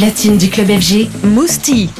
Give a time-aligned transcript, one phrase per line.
[0.00, 1.90] Platine du club FG, Mousti.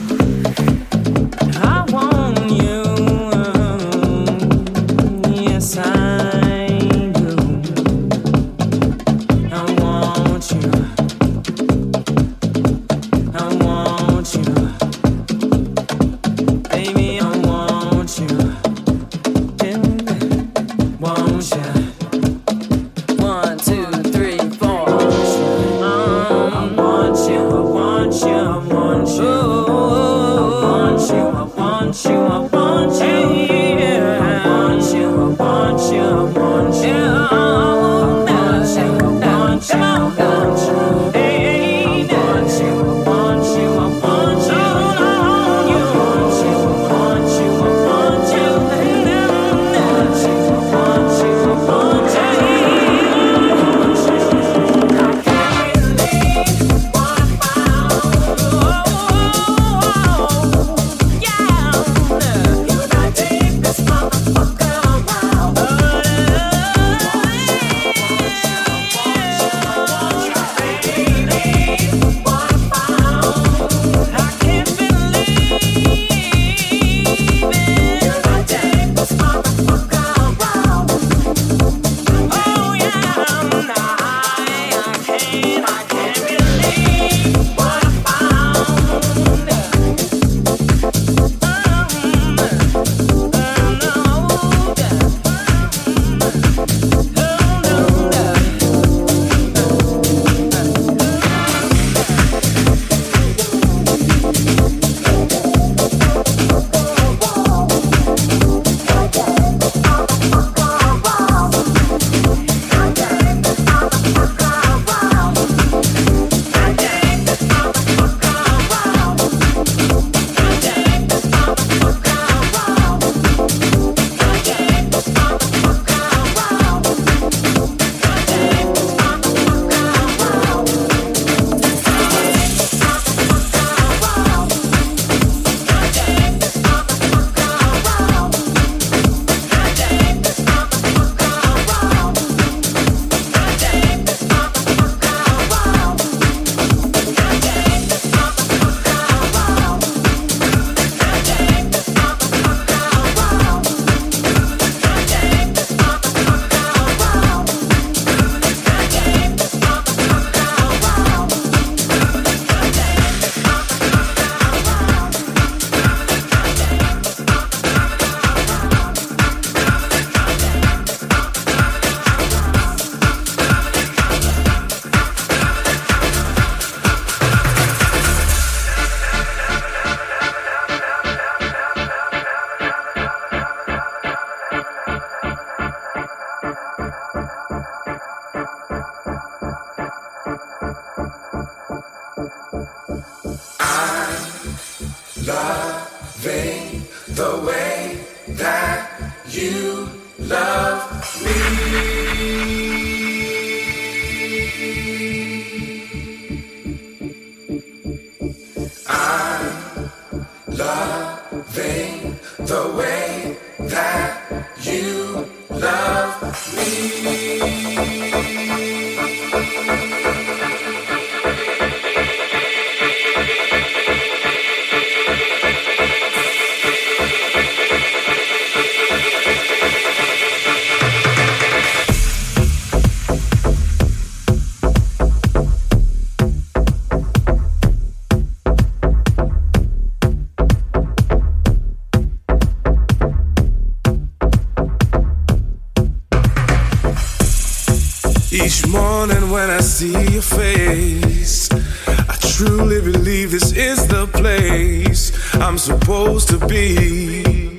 [249.07, 251.49] morning when I see your face.
[251.87, 255.03] I truly believe this is the place
[255.37, 257.57] I'm supposed to be.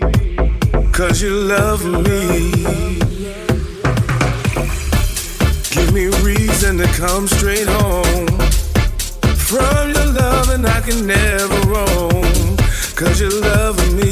[0.92, 2.52] Cause you love me.
[5.74, 8.38] Give me reason to come straight home.
[9.50, 12.56] From your love, and I can never roam.
[12.96, 14.12] Cause you love me.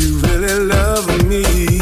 [0.00, 1.73] You really love me.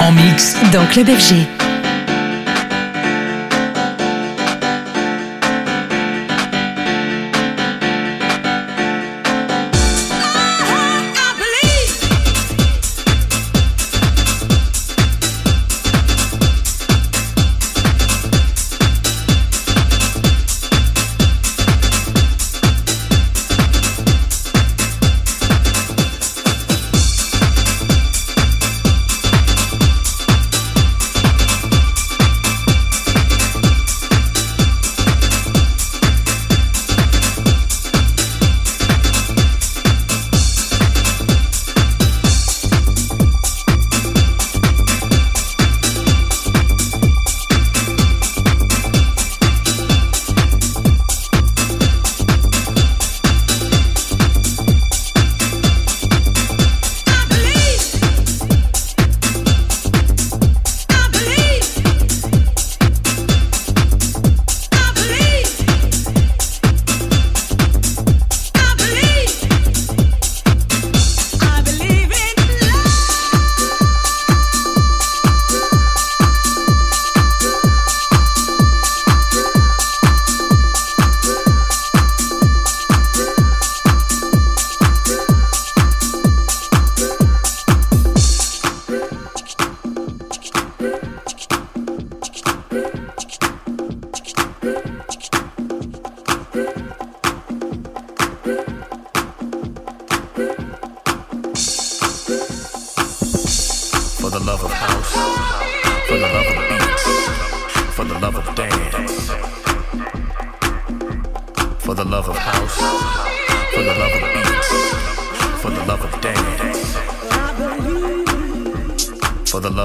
[0.00, 0.54] En mix.
[0.72, 1.61] Dans Club FG.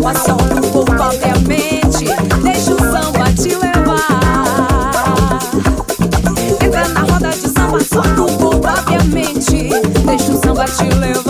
[0.00, 1.80] samba solta o corpo abre.
[2.42, 4.00] Deixa o samba te levar.
[6.64, 9.34] Entra na roda de samba, solta o corpo abre.
[10.06, 11.29] Deixa o samba te levar.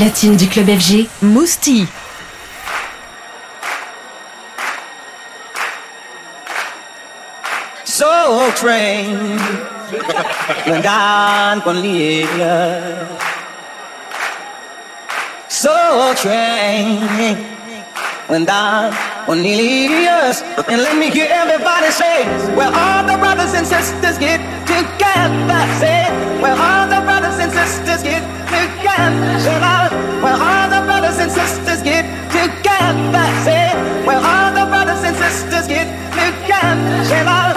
[0.00, 1.86] platine du club FG, Mousse T.
[7.84, 9.38] Soul train,
[10.66, 13.06] nandaan con Lilia.
[15.48, 17.36] Soul train,
[18.30, 18.94] nandaan
[19.26, 20.32] con Lilia.
[20.66, 22.24] And let me hear everybody say,
[22.56, 25.60] where all the brothers and sisters get together.
[25.78, 26.08] Say,
[26.40, 29.40] where all the brothers and sisters get together.
[29.44, 29.79] Should I
[31.30, 33.26] sisters get together.
[33.46, 33.72] Say,
[34.06, 37.04] well, all the brothers and sisters get together.
[37.08, 37.49] Shall I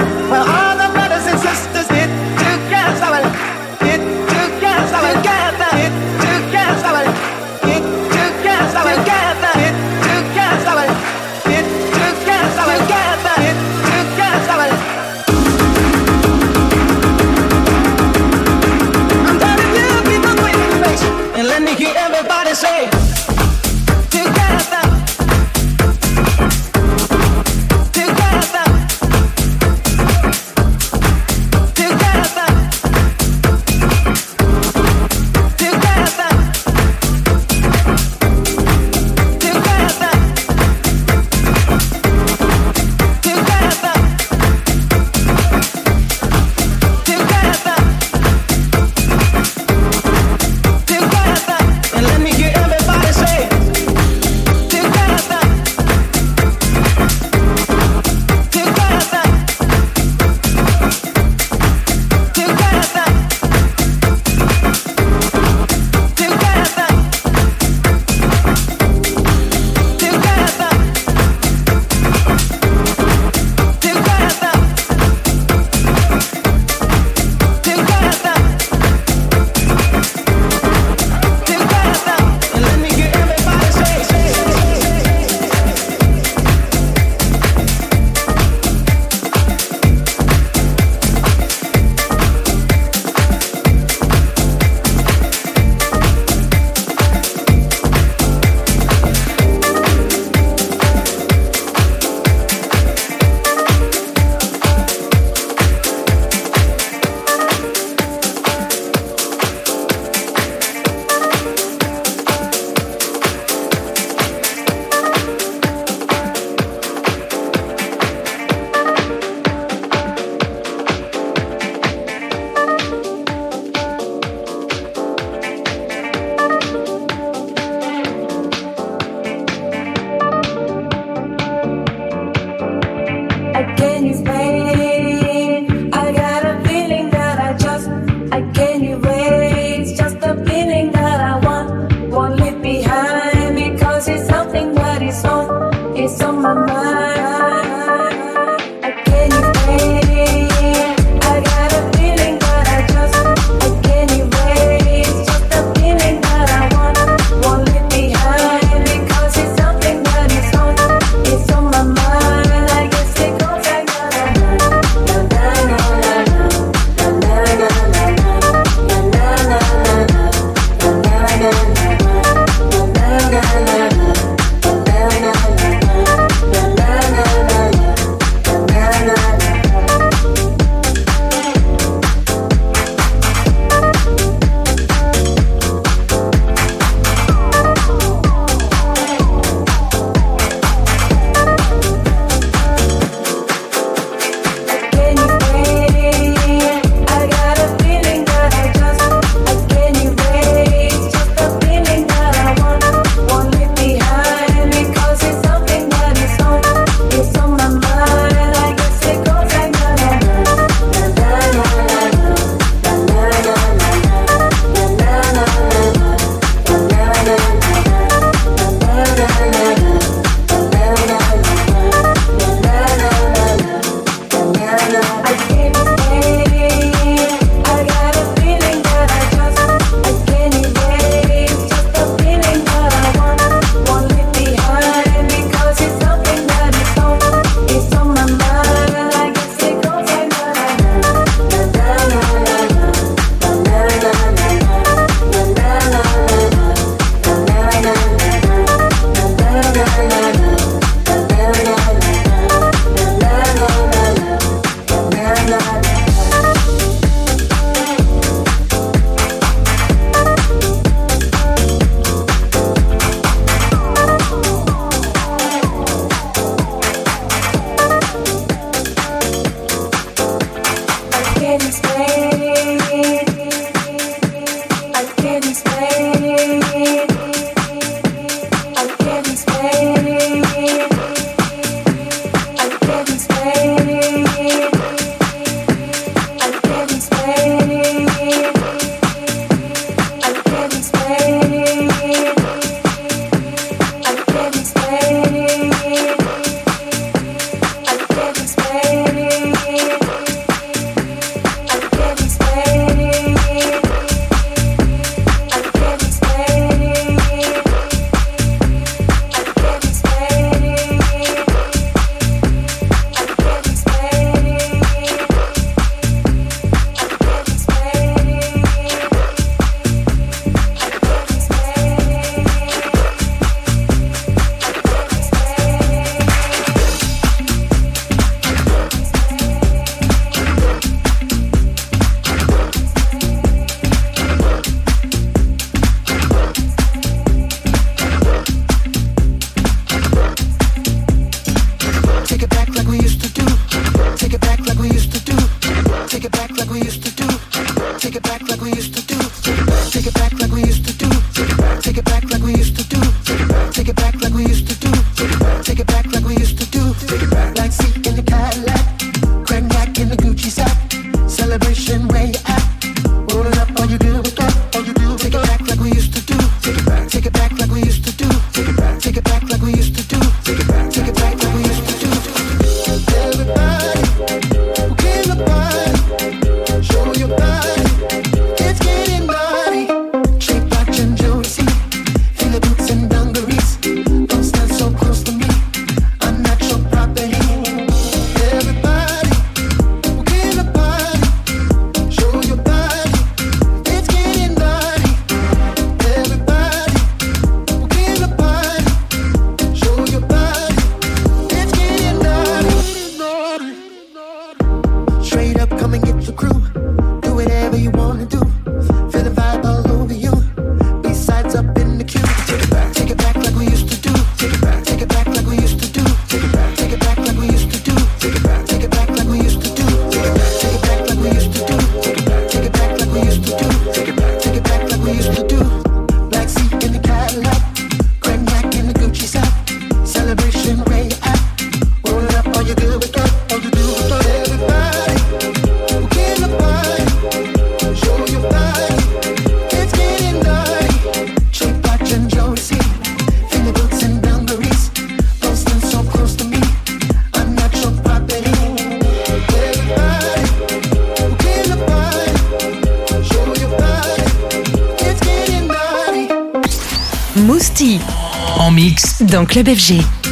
[459.54, 460.23] Club FG.